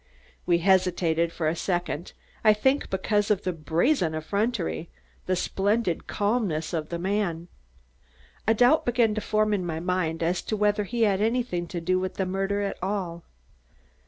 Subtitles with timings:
[0.47, 2.13] We hesitated for a second,
[2.43, 4.89] I think because of the brazen effrontery,
[5.27, 7.49] the splendid calmness of the man.
[8.47, 11.79] A doubt began to form in my mind as to whether he had anything to
[11.79, 13.25] do with the murder at all.